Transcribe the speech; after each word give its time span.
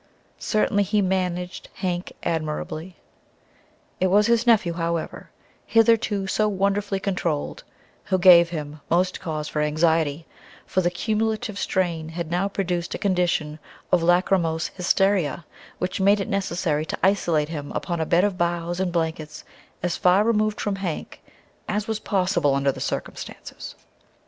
Certainly 0.39 0.81
he 0.81 0.99
"managed" 0.99 1.69
Hank 1.75 2.11
admirably. 2.23 2.95
It 3.99 4.07
was 4.07 4.25
his 4.25 4.47
nephew, 4.47 4.73
however, 4.73 5.29
hitherto 5.67 6.25
so 6.25 6.49
wonderfully 6.49 6.99
controlled, 6.99 7.63
who 8.05 8.17
gave 8.17 8.49
him 8.49 8.81
most 8.89 9.19
cause 9.21 9.47
for 9.47 9.61
anxiety, 9.61 10.25
for 10.65 10.81
the 10.81 10.89
cumulative 10.89 11.59
strain 11.59 12.09
had 12.09 12.31
now 12.31 12.47
produced 12.47 12.95
a 12.95 12.97
condition 12.97 13.59
of 13.91 14.01
lachrymose 14.01 14.69
hysteria 14.69 15.45
which 15.77 16.01
made 16.01 16.19
it 16.19 16.27
necessary 16.27 16.83
to 16.83 16.97
isolate 17.03 17.49
him 17.49 17.71
upon 17.73 18.01
a 18.01 18.05
bed 18.07 18.23
of 18.23 18.39
boughs 18.39 18.79
and 18.79 18.91
blankets 18.91 19.43
as 19.83 19.97
far 19.97 20.23
removed 20.23 20.59
from 20.59 20.77
Hank 20.77 21.21
as 21.69 21.87
was 21.87 21.99
possible 21.99 22.55
under 22.55 22.71
the 22.71 22.81
circumstances. 22.81 23.75